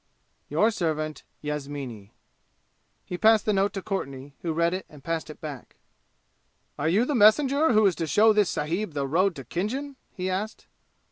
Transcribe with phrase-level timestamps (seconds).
[0.49, 2.09] "Your servant, "Ysamini."
[3.05, 5.75] He passed the note to Courtenay, who read it and passed it back.
[6.79, 10.27] "Are you the messenger who is to show this sahib the road to Khinjan?" he
[10.27, 10.65] asked.